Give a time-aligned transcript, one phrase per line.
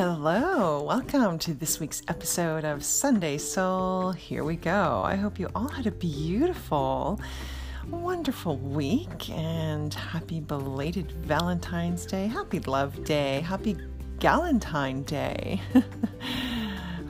[0.00, 4.12] Hello, welcome to this week's episode of Sunday Soul.
[4.12, 5.02] Here we go.
[5.04, 7.20] I hope you all had a beautiful,
[7.90, 13.76] wonderful week and happy belated Valentine's Day, happy Love Day, happy
[14.20, 15.60] Galentine Day.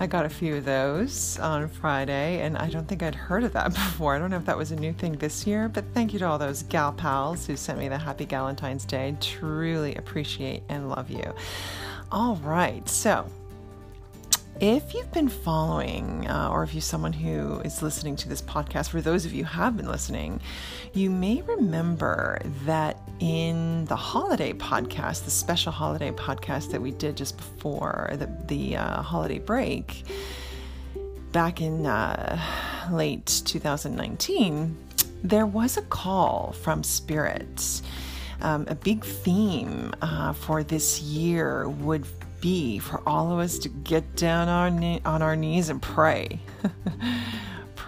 [0.01, 3.53] I got a few of those on Friday, and I don't think I'd heard of
[3.53, 4.15] that before.
[4.15, 6.27] I don't know if that was a new thing this year, but thank you to
[6.27, 9.15] all those gal pals who sent me the Happy Galentine's Day.
[9.21, 11.35] Truly appreciate and love you.
[12.11, 13.27] All right, so
[14.63, 18.89] if you've been following, uh, or if you're someone who is listening to this podcast,
[18.89, 20.41] for those of you who have been listening,
[20.95, 27.15] you may remember that in the holiday podcast, the special holiday podcast that we did
[27.15, 30.05] just before the, the uh, holiday break,
[31.31, 32.41] back in uh,
[32.91, 34.75] late 2019,
[35.23, 37.83] there was a call from spirits
[38.41, 42.07] um, a big theme uh, for this year would
[42.41, 46.41] be for all of us to get down on, on our knees and pray.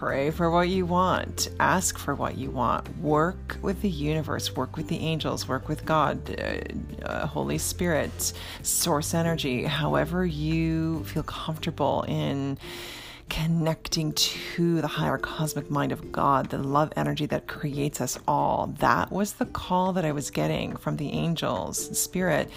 [0.00, 4.78] pray for what you want, ask for what you want, work with the universe, work
[4.78, 11.22] with the angels, work with God, uh, uh, Holy Spirit, source energy, however you feel
[11.22, 12.56] comfortable in
[13.30, 18.74] connecting to the higher cosmic mind of God, the love energy that creates us all.
[18.80, 22.50] That was the call that I was getting from the angels, spirit,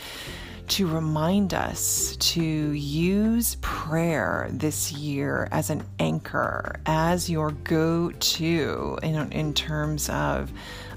[0.69, 8.97] to remind us to use prayer this year as an anchor, as your go to
[9.03, 10.51] in, in terms of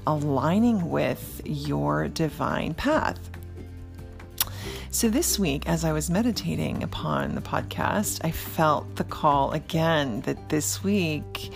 [0.07, 3.19] aligning with your divine path.
[4.89, 10.21] So, this week, as I was meditating upon the podcast, I felt the call again
[10.21, 11.51] that this week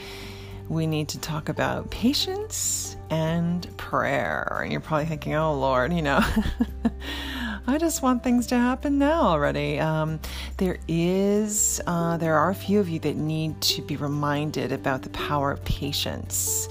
[0.67, 4.59] we need to talk about patience and prayer.
[4.61, 6.19] And you're probably thinking, oh Lord, you know.
[7.67, 9.79] I just want things to happen now already.
[9.79, 10.19] Um,
[10.57, 15.03] there is, uh, there are a few of you that need to be reminded about
[15.03, 16.67] the power of patience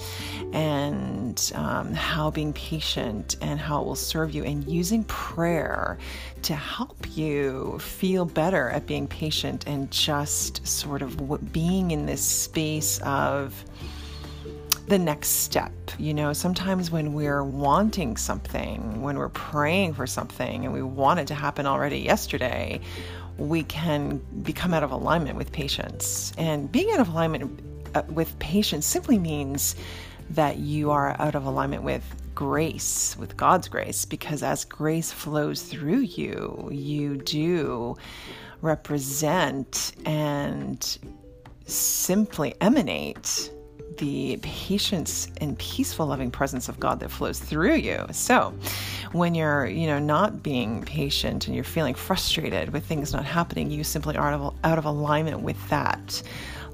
[0.53, 5.97] and um, how being patient and how it will serve you, and using prayer
[6.43, 12.21] to help you feel better at being patient and just sort of being in this
[12.21, 13.63] space of
[14.87, 15.71] the next step.
[15.97, 21.19] You know, sometimes when we're wanting something, when we're praying for something and we want
[21.19, 22.81] it to happen already yesterday,
[23.37, 26.33] we can become out of alignment with patience.
[26.37, 27.59] And being out of alignment
[27.95, 29.75] uh, with patience simply means
[30.35, 32.03] that you are out of alignment with
[32.33, 37.95] grace, with God's grace, because as grace flows through you, you do
[38.61, 40.97] represent and
[41.65, 43.51] simply emanate
[43.97, 48.05] the patience and peaceful loving presence of God that flows through you.
[48.11, 48.53] So,
[49.11, 53.69] when you're, you know, not being patient and you're feeling frustrated with things not happening,
[53.69, 56.23] you simply are out of, out of alignment with that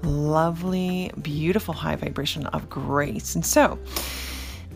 [0.03, 3.35] lovely, beautiful high vibration of grace.
[3.35, 3.79] And so,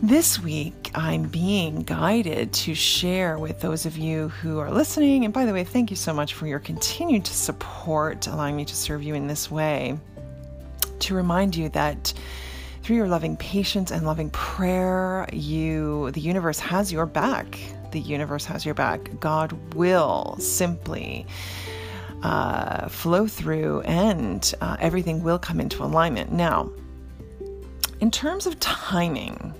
[0.02, 5.24] this week, I'm being guided to share with those of you who are listening.
[5.24, 8.74] And by the way, thank you so much for your continued support, allowing me to
[8.74, 9.96] serve you in this way.
[10.98, 12.12] To remind you that
[12.82, 17.60] through your loving patience and loving prayer, you the universe has your back.
[17.92, 19.20] The universe has your back.
[19.20, 21.26] God will simply
[22.22, 26.32] uh, flow through and uh, everything will come into alignment.
[26.32, 26.70] Now,
[28.00, 29.54] in terms of timing,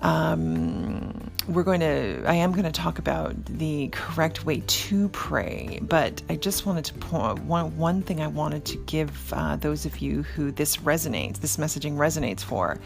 [0.00, 5.78] um, we're going to, I am going to talk about the correct way to pray,
[5.82, 9.86] but I just wanted to point one, one thing I wanted to give uh, those
[9.86, 12.78] of you who this resonates, this messaging resonates for.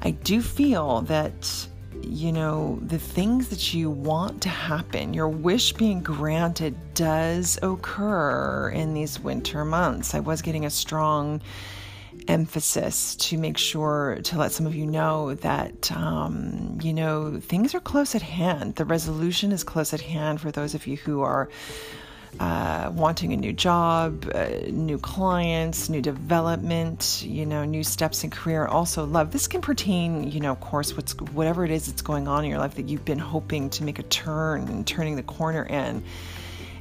[0.00, 1.68] I do feel that
[2.04, 8.70] you know, the things that you want to happen, your wish being granted does occur
[8.70, 10.14] in these winter months.
[10.14, 11.40] I was getting a strong
[12.28, 17.74] emphasis to make sure to let some of you know that, um, you know, things
[17.74, 18.76] are close at hand.
[18.76, 21.48] The resolution is close at hand for those of you who are
[22.40, 28.30] uh, wanting a new job, uh, new clients, new development, you know, new steps in
[28.30, 29.30] career, also love.
[29.30, 32.50] This can pertain, you know, of course, what's whatever it is that's going on in
[32.50, 36.02] your life that you've been hoping to make a turn and turning the corner in.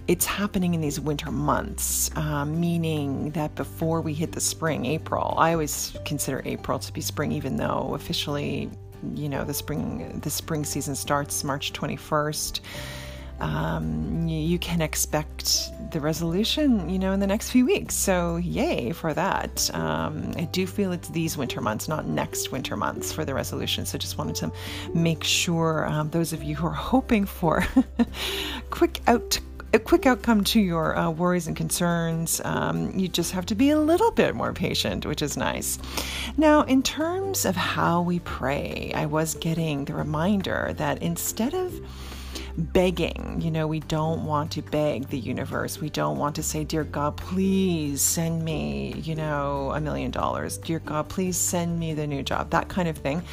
[0.07, 5.35] It's happening in these winter months, uh, meaning that before we hit the spring, April,
[5.37, 8.69] I always consider April to be spring, even though officially,
[9.13, 12.61] you know, the spring the spring season starts March 21st
[13.41, 17.95] um, you can expect the resolution, you know, in the next few weeks.
[17.95, 19.69] So, yay for that.
[19.73, 23.85] Um, I do feel it's these winter months, not next winter months for the resolution.
[23.85, 24.51] So, just wanted to
[24.93, 27.65] make sure um, those of you who are hoping for
[28.69, 29.39] quick out
[29.73, 32.41] a quick outcome to your uh, worries and concerns.
[32.43, 35.79] Um, you just have to be a little bit more patient, which is nice.
[36.35, 41.73] Now, in terms of how we pray, I was getting the reminder that instead of
[42.57, 43.39] begging.
[43.41, 45.79] You know, we don't want to beg the universe.
[45.79, 50.57] We don't want to say, Dear God, please send me, you know, a million dollars.
[50.57, 52.51] Dear God, please send me the new job.
[52.51, 53.23] That kind of thing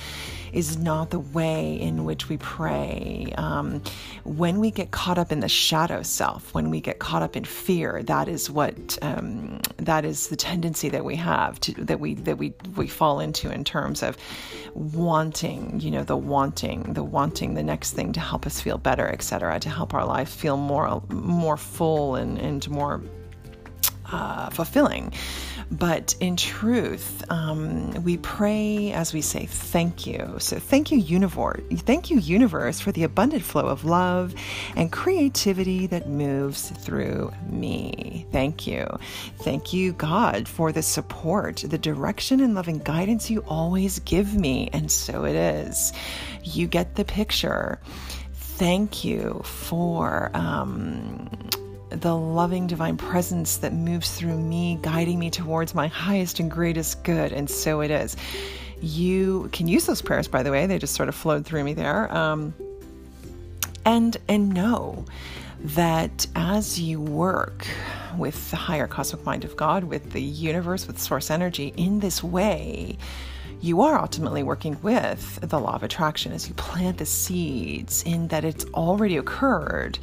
[0.52, 3.32] is not the way in which we pray.
[3.36, 3.82] Um,
[4.24, 7.44] when we get caught up in the shadow self, when we get caught up in
[7.44, 12.14] fear, that is what um, that is the tendency that we have to that we
[12.14, 14.16] that we we fall into in terms of
[14.74, 19.08] wanting, you know, the wanting, the wanting the next thing to help us feel better,
[19.08, 23.02] etc., to help our life feel more more full and and more
[24.12, 25.12] uh, fulfilling.
[25.70, 30.36] But in truth, um, we pray as we say thank you.
[30.38, 31.60] So thank you, universe.
[31.80, 34.34] Thank you, universe, for the abundant flow of love
[34.76, 38.26] and creativity that moves through me.
[38.32, 38.86] Thank you.
[39.40, 44.70] Thank you, God, for the support, the direction and loving guidance you always give me.
[44.72, 45.92] And so it is.
[46.42, 47.78] You get the picture.
[48.32, 51.28] Thank you for um,
[51.90, 57.02] the loving divine presence that moves through me, guiding me towards my highest and greatest
[57.04, 57.32] good.
[57.32, 58.16] And so it is.
[58.80, 61.74] You can use those prayers, by the way, they just sort of flowed through me
[61.74, 62.12] there.
[62.14, 62.54] Um,
[63.84, 65.04] and and know
[65.60, 67.66] that as you work
[68.16, 72.22] with the higher cosmic mind of God, with the universe, with source energy in this
[72.22, 72.98] way,
[73.60, 78.28] you are ultimately working with the law of attraction as you plant the seeds in
[78.28, 79.98] that it's already occurred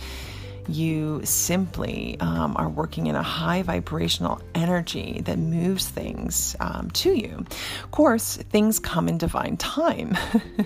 [0.68, 7.14] you simply um, are working in a high vibrational energy that moves things um, to
[7.14, 7.46] you.
[7.84, 10.18] Of course, things come in divine time.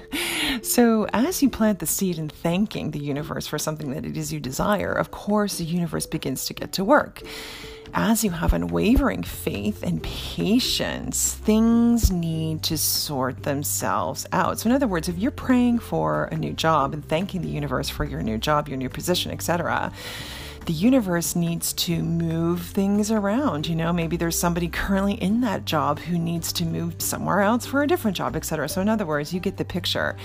[0.62, 4.32] so, as you plant the seed in thanking the universe for something that it is
[4.32, 7.22] you desire, of course, the universe begins to get to work
[7.94, 14.60] as you have unwavering faith and patience, things need to sort themselves out.
[14.60, 17.90] So, in other words, if you're praying for a new job and thanking the universe
[17.90, 19.92] for your new job, your new position, etc.,
[20.66, 23.66] the universe needs to move things around.
[23.66, 27.66] You know, maybe there's somebody currently in that job who needs to move somewhere else
[27.66, 28.70] for a different job, etc.
[28.70, 30.16] So, in other words, you get the picture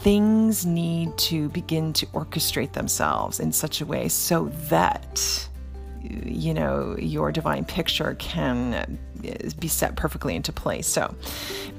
[0.00, 5.48] things need to begin to orchestrate themselves in such a way so that
[6.24, 8.98] you know, your divine picture can
[9.58, 10.86] be set perfectly into place.
[10.86, 11.14] So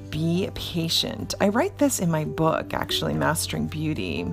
[0.09, 1.33] be patient.
[1.41, 4.25] I write this in my book, actually, Mastering Beauty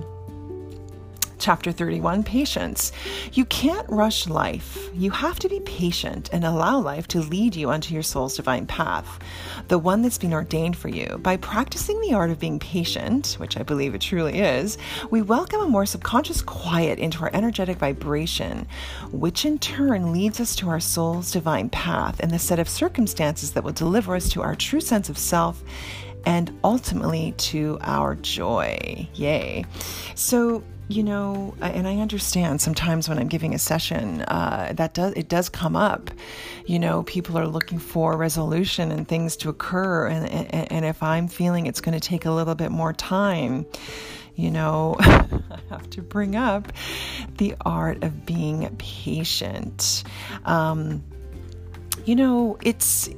[1.45, 2.91] Chapter 31 Patience.
[3.33, 4.89] You can't rush life.
[4.95, 8.65] You have to be patient and allow life to lead you onto your soul's divine
[8.65, 9.19] path,
[9.67, 11.19] the one that's been ordained for you.
[11.21, 14.79] By practicing the art of being patient, which I believe it truly is,
[15.11, 18.65] we welcome a more subconscious quiet into our energetic vibration,
[19.11, 23.51] which in turn leads us to our soul's divine path and the set of circumstances
[23.51, 25.63] that will deliver us to our true sense of self
[26.25, 29.07] and ultimately to our joy.
[29.13, 29.63] Yay.
[30.15, 35.13] So, you know, and I understand sometimes when I'm giving a session, uh, that does
[35.13, 36.11] it does come up.
[36.65, 41.01] You know, people are looking for resolution and things to occur, and and, and if
[41.01, 43.65] I'm feeling it's going to take a little bit more time,
[44.35, 46.71] you know, I have to bring up
[47.37, 50.03] the art of being patient.
[50.45, 51.03] Um,
[52.03, 53.09] you know, it's,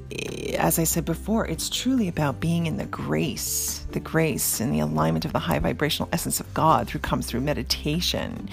[0.57, 4.79] as I said before, it's truly about being in the grace, the grace and the
[4.79, 8.49] alignment of the high vibrational essence of God through comes through meditation,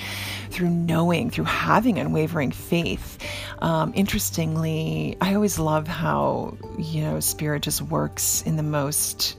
[0.51, 3.19] through knowing, through having unwavering faith.
[3.61, 9.37] Um, interestingly, I always love how, you know, spirit just works in the most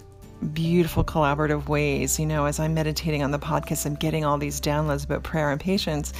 [0.53, 2.19] beautiful collaborative ways.
[2.19, 5.51] You know, as I'm meditating on the podcast, I'm getting all these downloads about prayer
[5.51, 6.13] and patience.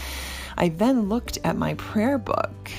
[0.57, 2.71] I then looked at my prayer book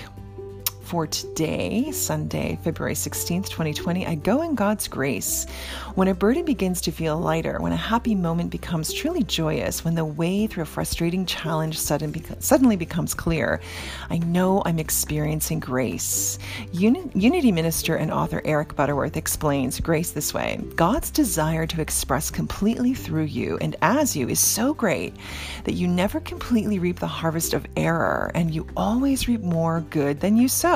[0.87, 5.45] for today, Sunday, February 16th, 2020, I go in God's grace.
[5.97, 9.97] When a burden begins to feel lighter, when a happy moment becomes truly joyous, when
[9.97, 13.61] the way through a frustrating challenge sudden suddenly becomes clear,
[14.11, 16.39] I know I'm experiencing grace.
[16.71, 22.31] Uni- Unity minister and author Eric Butterworth explains grace this way God's desire to express
[22.31, 25.15] completely through you and as you is so great
[25.65, 30.21] that you never completely reap the harvest of error and you always reap more good
[30.21, 30.76] than you sow.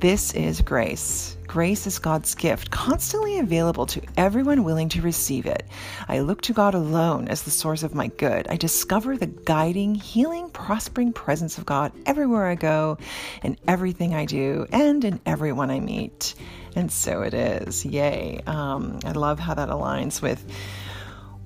[0.00, 1.36] This is grace.
[1.46, 5.64] Grace is God's gift, constantly available to everyone willing to receive it.
[6.08, 8.48] I look to God alone as the source of my good.
[8.48, 12.98] I discover the guiding, healing, prospering presence of God everywhere I go,
[13.42, 16.34] in everything I do, and in everyone I meet.
[16.74, 17.84] And so it is.
[17.84, 18.40] Yay.
[18.46, 20.44] Um, I love how that aligns with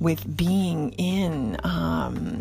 [0.00, 2.37] with being in um,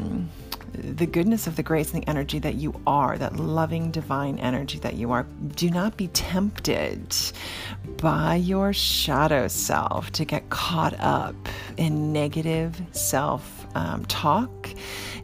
[0.97, 4.79] the goodness of the grace and the energy that you are, that loving divine energy
[4.79, 5.27] that you are.
[5.55, 7.15] Do not be tempted
[7.97, 11.35] by your shadow self to get caught up
[11.77, 14.69] in negative self um, talk,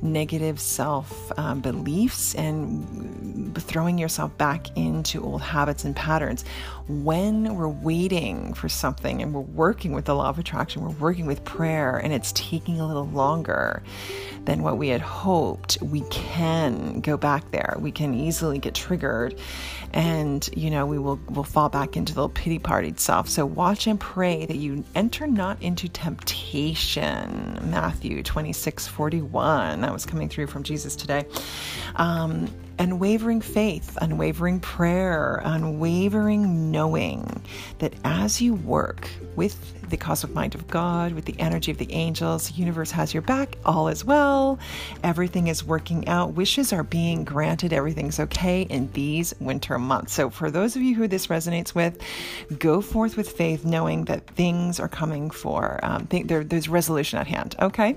[0.04, 6.44] negative self um, beliefs, and throwing yourself back into old habits and patterns.
[6.88, 11.26] When we're waiting for something and we're working with the law of attraction, we're working
[11.26, 13.82] with prayer, and it's taking a little longer
[14.46, 17.76] than what we had hoped, we can go back there.
[17.80, 19.40] We can easily get triggered
[19.94, 23.86] and you know we will will fall back into the pity party self so watch
[23.88, 30.48] and pray that you enter not into temptation matthew 26 41 that was coming through
[30.48, 31.26] from jesus today
[31.96, 37.44] um, unwavering faith, unwavering prayer, unwavering knowing
[37.80, 41.92] that as you work with the cosmic mind of God, with the energy of the
[41.92, 44.60] angels, the universe has your back, all is well,
[45.04, 50.14] everything is working out, wishes are being granted, everything's okay in these winter months.
[50.14, 52.02] So, for those of you who this resonates with,
[52.60, 57.20] go forth with faith, knowing that things are coming for, um, th- there, there's resolution
[57.20, 57.96] at hand, okay?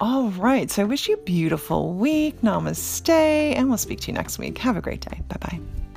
[0.00, 2.40] All right, so I wish you a beautiful week.
[2.42, 4.58] Namaste, and we'll speak to you next week.
[4.58, 5.20] Have a great day.
[5.28, 5.87] Bye bye.